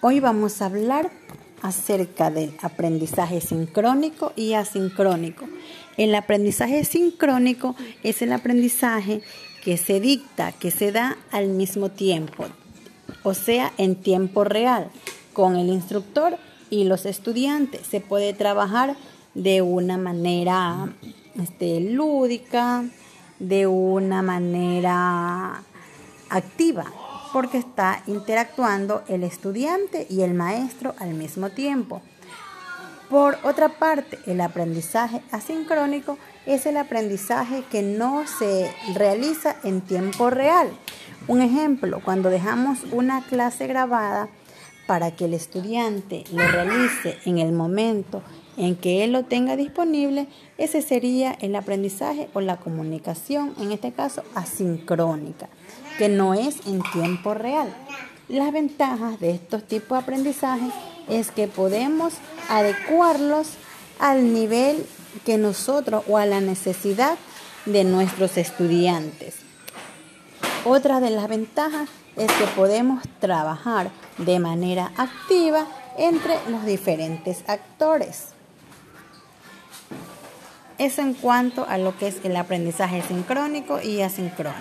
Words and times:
Hoy 0.00 0.20
vamos 0.20 0.62
a 0.62 0.66
hablar 0.66 1.10
acerca 1.60 2.30
del 2.30 2.54
aprendizaje 2.62 3.40
sincrónico 3.40 4.32
y 4.36 4.52
asincrónico. 4.52 5.48
El 5.96 6.14
aprendizaje 6.14 6.84
sincrónico 6.84 7.74
es 8.04 8.22
el 8.22 8.32
aprendizaje 8.32 9.22
que 9.64 9.76
se 9.76 9.98
dicta, 9.98 10.52
que 10.52 10.70
se 10.70 10.92
da 10.92 11.18
al 11.32 11.48
mismo 11.48 11.90
tiempo, 11.90 12.44
o 13.24 13.34
sea, 13.34 13.72
en 13.76 13.96
tiempo 13.96 14.44
real, 14.44 14.88
con 15.32 15.56
el 15.56 15.68
instructor 15.68 16.36
y 16.70 16.84
los 16.84 17.04
estudiantes. 17.04 17.84
Se 17.84 18.00
puede 18.00 18.34
trabajar 18.34 18.94
de 19.34 19.62
una 19.62 19.98
manera 19.98 20.94
este, 21.42 21.80
lúdica, 21.80 22.84
de 23.40 23.66
una 23.66 24.22
manera 24.22 25.64
activa 26.30 26.84
porque 27.32 27.58
está 27.58 28.02
interactuando 28.06 29.02
el 29.08 29.22
estudiante 29.24 30.06
y 30.08 30.22
el 30.22 30.34
maestro 30.34 30.94
al 30.98 31.14
mismo 31.14 31.50
tiempo. 31.50 32.02
Por 33.10 33.38
otra 33.42 33.70
parte, 33.70 34.18
el 34.26 34.40
aprendizaje 34.40 35.22
asincrónico 35.32 36.18
es 36.44 36.66
el 36.66 36.76
aprendizaje 36.76 37.64
que 37.70 37.82
no 37.82 38.26
se 38.26 38.70
realiza 38.94 39.56
en 39.64 39.80
tiempo 39.80 40.28
real. 40.28 40.70
Un 41.26 41.40
ejemplo, 41.40 42.00
cuando 42.04 42.28
dejamos 42.28 42.84
una 42.92 43.22
clase 43.22 43.66
grabada 43.66 44.28
para 44.88 45.10
que 45.10 45.26
el 45.26 45.34
estudiante 45.34 46.24
lo 46.32 46.48
realice 46.48 47.18
en 47.26 47.36
el 47.36 47.52
momento 47.52 48.22
en 48.56 48.74
que 48.74 49.04
él 49.04 49.12
lo 49.12 49.26
tenga 49.26 49.54
disponible, 49.54 50.28
ese 50.56 50.80
sería 50.80 51.32
el 51.42 51.54
aprendizaje 51.56 52.30
o 52.32 52.40
la 52.40 52.56
comunicación, 52.56 53.52
en 53.60 53.70
este 53.70 53.92
caso 53.92 54.22
asincrónica 54.34 55.50
que 55.98 56.08
no 56.08 56.32
es 56.32 56.66
en 56.66 56.80
tiempo 56.90 57.34
real. 57.34 57.68
Las 58.28 58.50
ventajas 58.50 59.20
de 59.20 59.32
estos 59.32 59.62
tipos 59.64 59.90
de 59.90 60.02
aprendizaje 60.04 60.70
es 61.06 61.30
que 61.32 61.48
podemos 61.48 62.14
adecuarlos 62.48 63.48
al 63.98 64.32
nivel 64.32 64.86
que 65.26 65.36
nosotros 65.36 66.02
o 66.08 66.16
a 66.16 66.24
la 66.24 66.40
necesidad 66.40 67.18
de 67.66 67.84
nuestros 67.84 68.38
estudiantes. 68.38 69.47
Otra 70.64 71.00
de 71.00 71.10
las 71.10 71.28
ventajas 71.28 71.88
es 72.16 72.30
que 72.32 72.44
podemos 72.56 73.02
trabajar 73.20 73.90
de 74.18 74.38
manera 74.38 74.90
activa 74.96 75.66
entre 75.96 76.34
los 76.50 76.64
diferentes 76.64 77.44
actores. 77.46 78.28
Eso 80.78 81.02
en 81.02 81.14
cuanto 81.14 81.66
a 81.68 81.78
lo 81.78 81.96
que 81.96 82.08
es 82.08 82.24
el 82.24 82.36
aprendizaje 82.36 83.02
sincrónico 83.02 83.80
y 83.80 84.02
asincrónico. 84.02 84.54